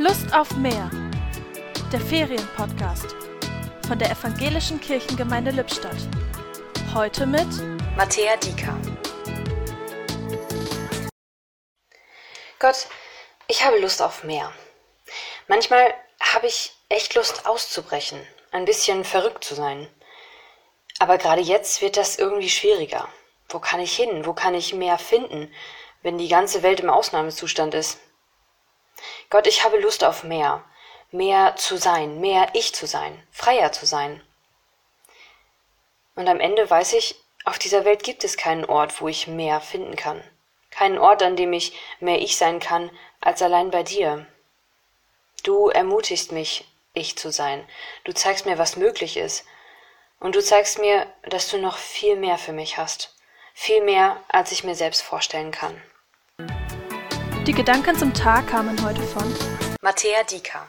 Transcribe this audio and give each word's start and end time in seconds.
Lust 0.00 0.32
auf 0.32 0.54
mehr. 0.54 0.88
Der 1.92 2.00
Ferienpodcast 2.00 3.16
von 3.88 3.98
der 3.98 4.12
Evangelischen 4.12 4.80
Kirchengemeinde 4.80 5.50
Lippstadt. 5.50 5.96
Heute 6.94 7.26
mit 7.26 7.48
Matthäa 7.96 8.36
Dieker. 8.36 8.78
Gott, 12.60 12.86
ich 13.48 13.64
habe 13.64 13.80
Lust 13.80 14.00
auf 14.00 14.22
mehr. 14.22 14.52
Manchmal 15.48 15.92
habe 16.20 16.46
ich 16.46 16.76
echt 16.88 17.16
Lust 17.16 17.44
auszubrechen, 17.48 18.24
ein 18.52 18.66
bisschen 18.66 19.04
verrückt 19.04 19.42
zu 19.42 19.56
sein. 19.56 19.88
Aber 21.00 21.18
gerade 21.18 21.42
jetzt 21.42 21.82
wird 21.82 21.96
das 21.96 22.20
irgendwie 22.20 22.50
schwieriger. 22.50 23.08
Wo 23.48 23.58
kann 23.58 23.80
ich 23.80 23.96
hin? 23.96 24.26
Wo 24.26 24.32
kann 24.32 24.54
ich 24.54 24.74
mehr 24.74 24.98
finden, 24.98 25.52
wenn 26.02 26.18
die 26.18 26.28
ganze 26.28 26.62
Welt 26.62 26.78
im 26.78 26.88
Ausnahmezustand 26.88 27.74
ist? 27.74 27.98
Gott, 29.30 29.46
ich 29.46 29.64
habe 29.64 29.78
Lust 29.78 30.04
auf 30.04 30.24
mehr. 30.24 30.64
Mehr 31.10 31.56
zu 31.56 31.76
sein, 31.76 32.20
mehr 32.20 32.48
ich 32.52 32.74
zu 32.74 32.86
sein, 32.86 33.26
freier 33.30 33.72
zu 33.72 33.86
sein. 33.86 34.22
Und 36.14 36.28
am 36.28 36.40
Ende 36.40 36.68
weiß 36.68 36.94
ich, 36.94 37.14
auf 37.44 37.58
dieser 37.58 37.84
Welt 37.84 38.02
gibt 38.02 38.24
es 38.24 38.36
keinen 38.36 38.64
Ort, 38.64 39.00
wo 39.00 39.08
ich 39.08 39.26
mehr 39.26 39.60
finden 39.60 39.96
kann. 39.96 40.22
Keinen 40.70 40.98
Ort, 40.98 41.22
an 41.22 41.36
dem 41.36 41.52
ich 41.52 41.78
mehr 42.00 42.20
ich 42.20 42.36
sein 42.36 42.60
kann, 42.60 42.90
als 43.20 43.40
allein 43.40 43.70
bei 43.70 43.82
dir. 43.82 44.26
Du 45.44 45.68
ermutigst 45.68 46.32
mich, 46.32 46.66
ich 46.92 47.16
zu 47.16 47.30
sein. 47.30 47.66
Du 48.04 48.12
zeigst 48.12 48.44
mir, 48.44 48.58
was 48.58 48.76
möglich 48.76 49.16
ist. 49.16 49.46
Und 50.20 50.34
du 50.34 50.42
zeigst 50.42 50.78
mir, 50.78 51.06
dass 51.22 51.48
du 51.48 51.58
noch 51.58 51.78
viel 51.78 52.16
mehr 52.16 52.38
für 52.38 52.52
mich 52.52 52.76
hast. 52.76 53.14
Viel 53.54 53.82
mehr, 53.82 54.22
als 54.28 54.52
ich 54.52 54.64
mir 54.64 54.74
selbst 54.74 55.02
vorstellen 55.02 55.52
kann. 55.52 55.82
Die 57.48 57.54
Gedanken 57.54 57.96
zum 57.96 58.12
Tag 58.12 58.48
kamen 58.48 58.76
heute 58.84 59.00
von 59.00 59.24
Matthäa 59.80 60.22
Dieker. 60.30 60.66